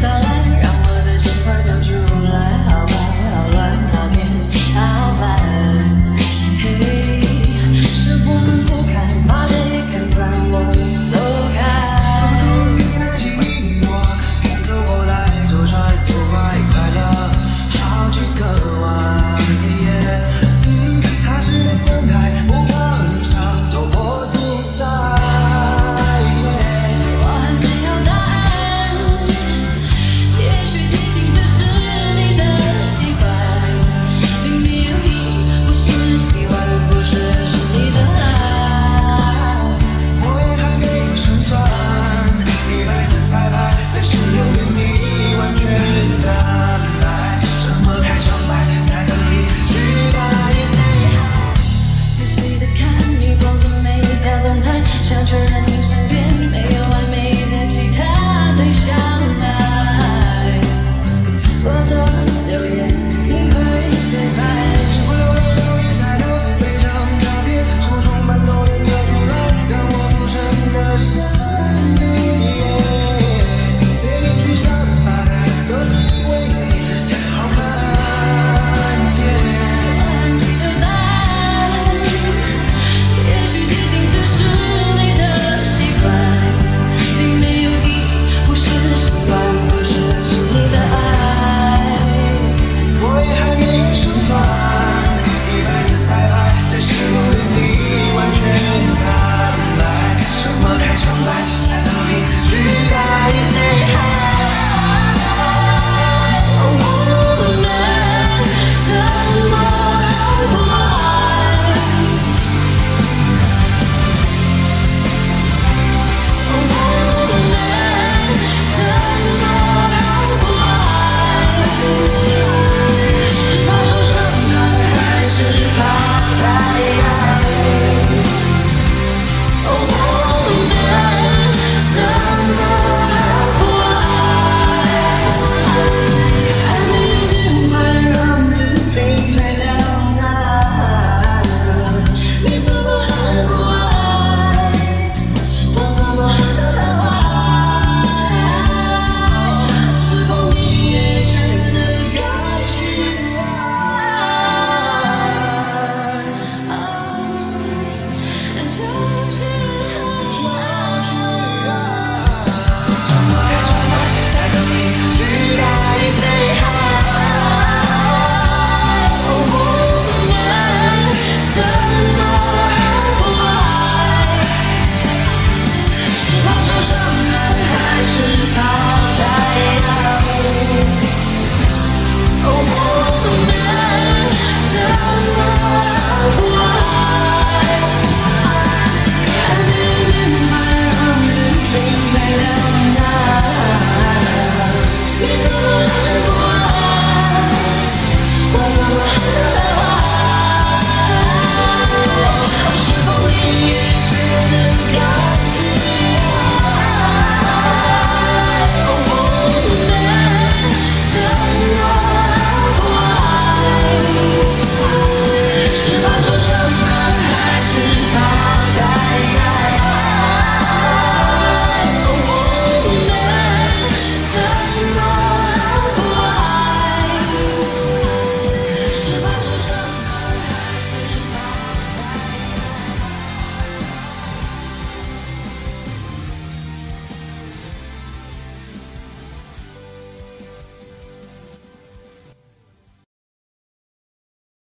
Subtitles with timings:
[0.00, 0.27] the